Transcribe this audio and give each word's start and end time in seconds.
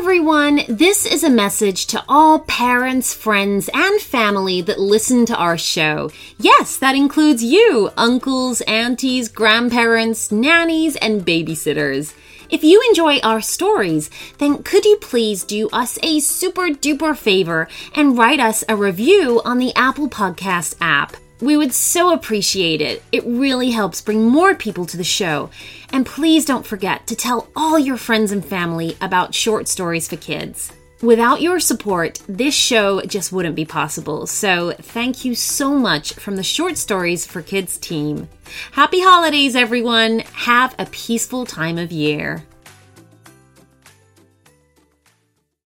everyone. 0.00 0.62
This 0.66 1.04
is 1.04 1.22
a 1.22 1.28
message 1.28 1.84
to 1.88 2.02
all 2.08 2.38
parents, 2.38 3.12
friends, 3.12 3.68
and 3.74 4.00
family 4.00 4.62
that 4.62 4.80
listen 4.80 5.26
to 5.26 5.36
our 5.36 5.58
show. 5.58 6.10
Yes, 6.38 6.78
that 6.78 6.94
includes 6.94 7.44
you, 7.44 7.90
uncles, 7.98 8.62
aunties, 8.62 9.28
grandparents, 9.28 10.32
nannies, 10.32 10.96
and 10.96 11.20
babysitters. 11.20 12.14
If 12.48 12.64
you 12.64 12.82
enjoy 12.88 13.18
our 13.18 13.42
stories, 13.42 14.08
then 14.38 14.62
could 14.62 14.86
you 14.86 14.96
please 14.96 15.44
do 15.44 15.68
us 15.68 15.98
a 16.02 16.20
super 16.20 16.68
duper 16.68 17.14
favor 17.14 17.68
and 17.94 18.16
write 18.16 18.40
us 18.40 18.64
a 18.70 18.76
review 18.76 19.42
on 19.44 19.58
the 19.58 19.74
Apple 19.76 20.08
Podcast 20.08 20.76
app? 20.80 21.14
We 21.40 21.56
would 21.56 21.72
so 21.72 22.12
appreciate 22.12 22.82
it. 22.82 23.02
It 23.12 23.24
really 23.24 23.70
helps 23.70 24.02
bring 24.02 24.28
more 24.28 24.54
people 24.54 24.84
to 24.86 24.96
the 24.96 25.04
show. 25.04 25.50
And 25.92 26.04
please 26.04 26.44
don't 26.44 26.66
forget 26.66 27.06
to 27.06 27.16
tell 27.16 27.48
all 27.56 27.78
your 27.78 27.96
friends 27.96 28.30
and 28.30 28.44
family 28.44 28.96
about 29.00 29.34
short 29.34 29.66
stories 29.66 30.06
for 30.08 30.16
kids. 30.16 30.70
Without 31.02 31.40
your 31.40 31.58
support, 31.58 32.20
this 32.28 32.54
show 32.54 33.00
just 33.02 33.32
wouldn't 33.32 33.56
be 33.56 33.64
possible. 33.64 34.26
So, 34.26 34.72
thank 34.72 35.24
you 35.24 35.34
so 35.34 35.70
much 35.78 36.12
from 36.12 36.36
the 36.36 36.42
Short 36.42 36.76
Stories 36.76 37.26
for 37.26 37.40
Kids 37.40 37.78
team. 37.78 38.28
Happy 38.72 39.00
holidays, 39.00 39.56
everyone! 39.56 40.18
Have 40.34 40.74
a 40.78 40.84
peaceful 40.84 41.46
time 41.46 41.78
of 41.78 41.90
year. 41.90 42.44